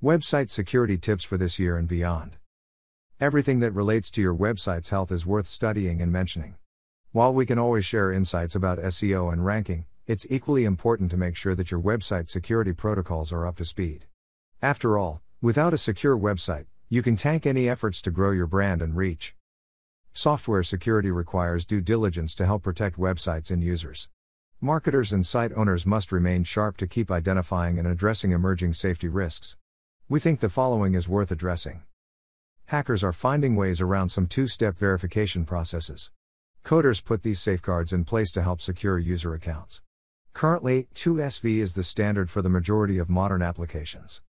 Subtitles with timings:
[0.00, 2.36] Website security tips for this year and beyond.
[3.20, 6.54] Everything that relates to your website's health is worth studying and mentioning.
[7.10, 11.34] While we can always share insights about SEO and ranking, it's equally important to make
[11.34, 14.06] sure that your website security protocols are up to speed.
[14.62, 18.80] After all, without a secure website, you can tank any efforts to grow your brand
[18.80, 19.34] and reach.
[20.12, 24.08] Software security requires due diligence to help protect websites and users.
[24.60, 29.56] Marketers and site owners must remain sharp to keep identifying and addressing emerging safety risks.
[30.10, 31.82] We think the following is worth addressing.
[32.64, 36.12] Hackers are finding ways around some two step verification processes.
[36.64, 39.82] Coders put these safeguards in place to help secure user accounts.
[40.32, 44.22] Currently, 2SV is the standard for the majority of modern applications.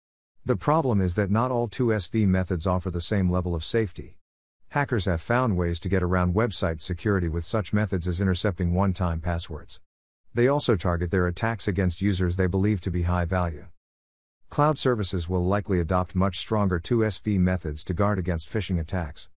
[0.44, 4.16] The problem is that not all 2SV methods offer the same level of safety.
[4.70, 8.92] Hackers have found ways to get around website security with such methods as intercepting one
[8.92, 9.78] time passwords.
[10.34, 13.66] They also target their attacks against users they believe to be high value.
[14.50, 19.28] Cloud services will likely adopt much stronger 2SV methods to guard against phishing attacks.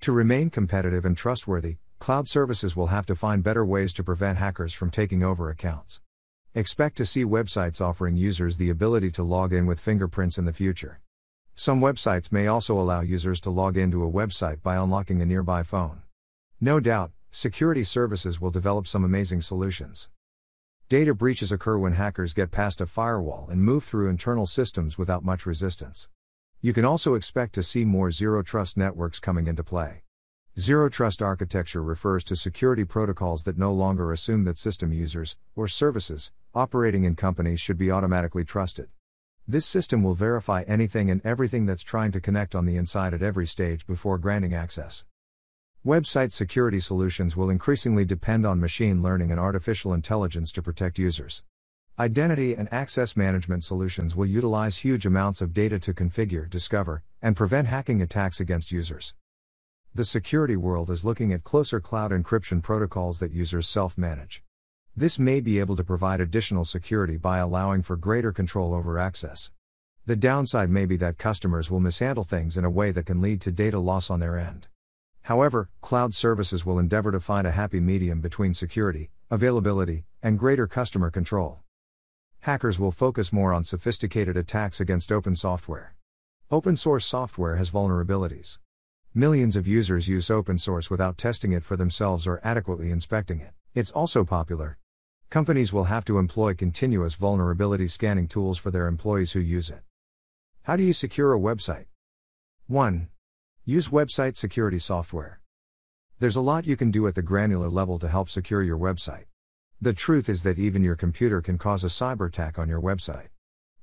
[0.00, 4.38] To remain competitive and trustworthy, cloud services will have to find better ways to prevent
[4.38, 6.00] hackers from taking over accounts.
[6.54, 10.52] Expect to see websites offering users the ability to log in with fingerprints in the
[10.52, 11.00] future.
[11.54, 15.62] Some websites may also allow users to log into a website by unlocking a nearby
[15.62, 16.02] phone.
[16.60, 20.08] No doubt, security services will develop some amazing solutions.
[20.88, 25.24] Data breaches occur when hackers get past a firewall and move through internal systems without
[25.24, 26.08] much resistance.
[26.60, 30.04] You can also expect to see more zero trust networks coming into play.
[30.56, 35.66] Zero Trust architecture refers to security protocols that no longer assume that system users, or
[35.66, 38.86] services, operating in companies should be automatically trusted.
[39.48, 43.22] This system will verify anything and everything that's trying to connect on the inside at
[43.22, 45.04] every stage before granting access.
[45.84, 51.42] Website security solutions will increasingly depend on machine learning and artificial intelligence to protect users.
[51.98, 57.36] Identity and access management solutions will utilize huge amounts of data to configure, discover, and
[57.36, 59.14] prevent hacking attacks against users.
[59.94, 64.42] The security world is looking at closer cloud encryption protocols that users self manage.
[64.94, 69.50] This may be able to provide additional security by allowing for greater control over access.
[70.04, 73.40] The downside may be that customers will mishandle things in a way that can lead
[73.42, 74.68] to data loss on their end.
[75.26, 80.68] However, cloud services will endeavor to find a happy medium between security, availability, and greater
[80.68, 81.62] customer control.
[82.42, 85.96] Hackers will focus more on sophisticated attacks against open software.
[86.48, 88.58] Open source software has vulnerabilities.
[89.14, 93.50] Millions of users use open source without testing it for themselves or adequately inspecting it.
[93.74, 94.78] It's also popular.
[95.28, 99.80] Companies will have to employ continuous vulnerability scanning tools for their employees who use it.
[100.62, 101.86] How do you secure a website?
[102.68, 103.08] 1.
[103.68, 105.40] Use website security software.
[106.20, 109.24] There's a lot you can do at the granular level to help secure your website.
[109.80, 113.30] The truth is that even your computer can cause a cyber attack on your website.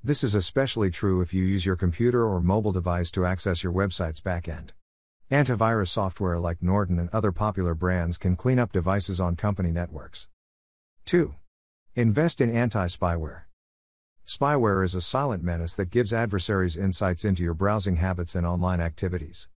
[0.01, 3.73] This is especially true if you use your computer or mobile device to access your
[3.73, 4.69] website's backend.
[5.29, 10.29] Antivirus software like Norton and other popular brands can clean up devices on company networks.
[11.03, 11.35] 2.
[11.95, 13.41] Invest in anti spyware.
[14.25, 18.79] Spyware is a silent menace that gives adversaries insights into your browsing habits and online
[18.79, 19.49] activities.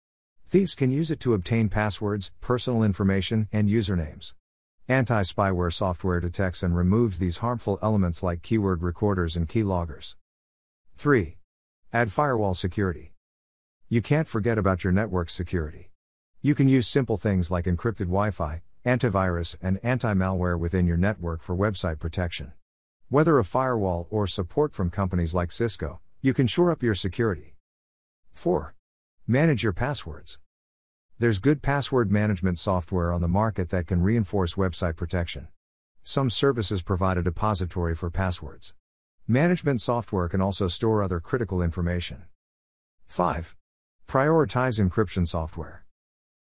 [0.48, 4.34] Thieves can use it to obtain passwords, personal information, and usernames.
[4.86, 10.14] Anti spyware software detects and removes these harmful elements like keyword recorders and keyloggers.
[10.98, 11.36] 3.
[11.92, 13.12] Add firewall security.
[13.88, 15.90] You can't forget about your network security.
[16.42, 20.96] You can use simple things like encrypted Wi Fi, antivirus, and anti malware within your
[20.96, 22.52] network for website protection.
[23.08, 27.56] Whether a firewall or support from companies like Cisco, you can shore up your security.
[28.32, 28.75] 4.
[29.28, 30.38] Manage your passwords.
[31.18, 35.48] There's good password management software on the market that can reinforce website protection.
[36.04, 38.72] Some services provide a depository for passwords.
[39.26, 42.22] Management software can also store other critical information.
[43.08, 43.56] 5.
[44.06, 45.84] Prioritize encryption software.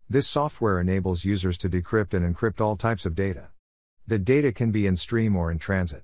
[0.10, 3.50] This software enables users to decrypt and encrypt all types of data.
[4.08, 6.04] The data can be in stream or in transit.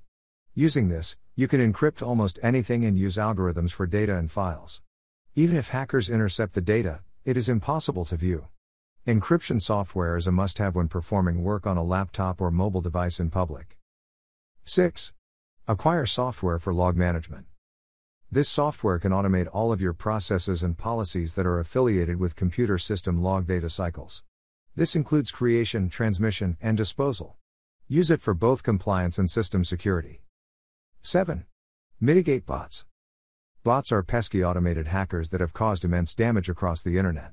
[0.54, 4.82] Using this, you can encrypt almost anything and use algorithms for data and files.
[5.38, 8.48] Even if hackers intercept the data, it is impossible to view.
[9.06, 13.20] Encryption software is a must have when performing work on a laptop or mobile device
[13.20, 13.78] in public.
[14.64, 15.12] 6.
[15.68, 17.46] Acquire software for log management.
[18.32, 22.76] This software can automate all of your processes and policies that are affiliated with computer
[22.76, 24.24] system log data cycles.
[24.74, 27.36] This includes creation, transmission, and disposal.
[27.86, 30.20] Use it for both compliance and system security.
[31.00, 31.46] 7.
[32.00, 32.86] Mitigate bots.
[33.64, 37.32] Bots are pesky automated hackers that have caused immense damage across the internet.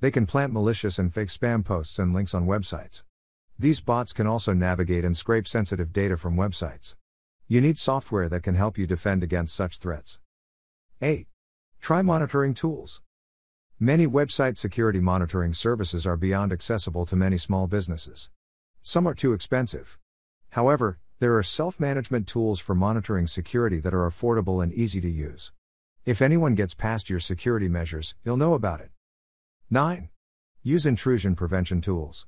[0.00, 3.04] They can plant malicious and fake spam posts and links on websites.
[3.56, 6.96] These bots can also navigate and scrape sensitive data from websites.
[7.46, 10.18] You need software that can help you defend against such threats.
[11.00, 11.28] 8.
[11.80, 13.00] Try monitoring tools.
[13.78, 18.28] Many website security monitoring services are beyond accessible to many small businesses.
[18.82, 19.98] Some are too expensive.
[20.50, 25.08] However, there are self management tools for monitoring security that are affordable and easy to
[25.08, 25.52] use.
[26.06, 28.90] If anyone gets past your security measures, you'll know about it.
[29.68, 30.08] 9.
[30.62, 32.26] Use intrusion prevention tools.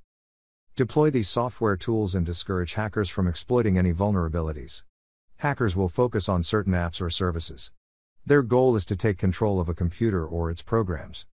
[0.77, 4.83] Deploy these software tools and discourage hackers from exploiting any vulnerabilities.
[5.39, 7.73] Hackers will focus on certain apps or services.
[8.27, 11.27] Their goal is to take control of a computer or its programs.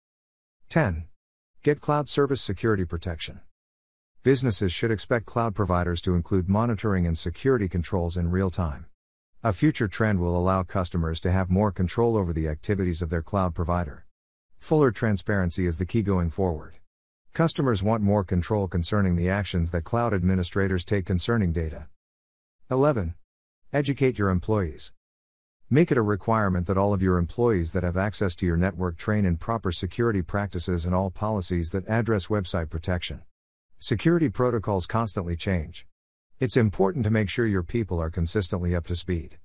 [0.70, 1.06] 10.
[1.64, 3.42] Get cloud service security protection.
[4.22, 8.86] Businesses should expect cloud providers to include monitoring and security controls in real time.
[9.48, 13.22] A future trend will allow customers to have more control over the activities of their
[13.22, 14.06] cloud provider.
[14.60, 16.80] Fuller transparency is the key going forward.
[17.32, 21.88] Customers want more control concerning the actions that cloud administrators take concerning data.
[22.70, 23.14] 11.
[23.72, 24.92] Educate your employees.
[25.70, 28.98] Make it a requirement that all of your employees that have access to your network
[28.98, 33.22] train in proper security practices and all policies that address website protection.
[33.80, 35.87] Security protocols constantly change.
[36.40, 39.40] It's important to make sure your people are consistently up to speed.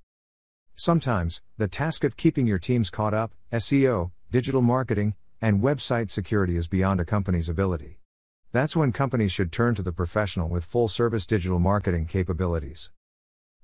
[0.75, 6.55] Sometimes, the task of keeping your teams caught up, SEO, digital marketing, and website security
[6.55, 7.99] is beyond a company's ability.
[8.51, 12.91] That's when companies should turn to the professional with full service digital marketing capabilities.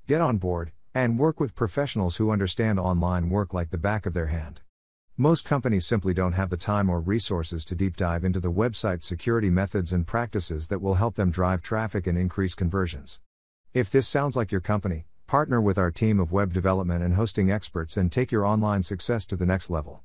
[0.07, 4.15] Get on board and work with professionals who understand online work like the back of
[4.15, 4.61] their hand.
[5.21, 9.03] Most companies simply don't have the time or resources to deep dive into the website
[9.03, 13.19] security methods and practices that will help them drive traffic and increase conversions.
[13.73, 17.51] If this sounds like your company, partner with our team of web development and hosting
[17.51, 20.03] experts and take your online success to the next level.